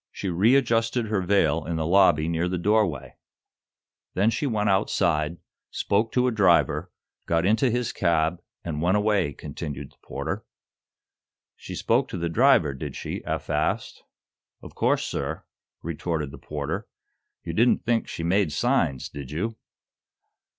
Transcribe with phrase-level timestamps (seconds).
[0.11, 3.17] She readjusted her veil in the lobby near the doorway.
[4.15, 5.37] "Then she went outside,
[5.69, 6.91] spoke to a driver,
[7.27, 10.43] got into his cab, and went away," continued the porter.
[11.55, 14.01] "She spoke to the driver, did she?" Eph asked.
[14.63, 15.43] "Of course, sir,"
[15.83, 16.87] retorted the porter.
[17.43, 19.55] "You didn't think she made signs, did you?"